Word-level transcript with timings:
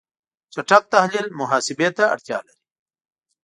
چټک 0.53 0.83
تحلیل 0.93 1.27
محاسبه 1.39 1.87
ته 1.97 2.03
اړتیا 2.13 2.39
لري. 2.47 2.61